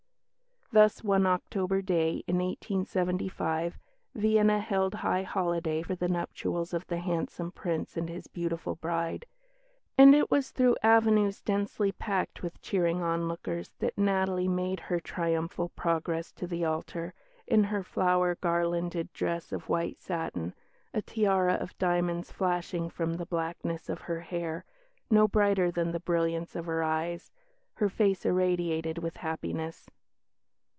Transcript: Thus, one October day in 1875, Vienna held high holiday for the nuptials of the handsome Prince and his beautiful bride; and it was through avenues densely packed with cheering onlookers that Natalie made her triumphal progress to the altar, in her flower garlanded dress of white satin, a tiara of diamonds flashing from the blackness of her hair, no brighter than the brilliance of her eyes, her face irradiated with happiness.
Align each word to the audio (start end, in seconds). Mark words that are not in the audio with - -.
Thus, 0.73 1.03
one 1.03 1.25
October 1.27 1.81
day 1.81 2.23
in 2.27 2.37
1875, 2.37 3.77
Vienna 4.15 4.61
held 4.61 4.93
high 4.93 5.23
holiday 5.23 5.81
for 5.81 5.95
the 5.95 6.07
nuptials 6.07 6.73
of 6.73 6.87
the 6.87 6.99
handsome 6.99 7.51
Prince 7.51 7.97
and 7.97 8.07
his 8.07 8.27
beautiful 8.29 8.75
bride; 8.77 9.25
and 9.97 10.15
it 10.15 10.31
was 10.31 10.51
through 10.51 10.77
avenues 10.81 11.41
densely 11.41 11.91
packed 11.91 12.41
with 12.41 12.61
cheering 12.61 13.01
onlookers 13.03 13.73
that 13.79 13.97
Natalie 13.97 14.47
made 14.47 14.79
her 14.79 15.01
triumphal 15.01 15.67
progress 15.75 16.31
to 16.31 16.47
the 16.47 16.63
altar, 16.63 17.13
in 17.45 17.65
her 17.65 17.83
flower 17.83 18.35
garlanded 18.35 19.11
dress 19.11 19.51
of 19.51 19.67
white 19.67 19.99
satin, 19.99 20.53
a 20.93 21.01
tiara 21.01 21.55
of 21.55 21.77
diamonds 21.79 22.31
flashing 22.31 22.89
from 22.89 23.15
the 23.15 23.25
blackness 23.25 23.89
of 23.89 23.99
her 24.03 24.21
hair, 24.21 24.63
no 25.09 25.27
brighter 25.27 25.69
than 25.69 25.91
the 25.91 25.99
brilliance 25.99 26.55
of 26.55 26.65
her 26.65 26.81
eyes, 26.81 27.29
her 27.73 27.89
face 27.89 28.25
irradiated 28.25 28.99
with 28.99 29.17
happiness. 29.17 29.89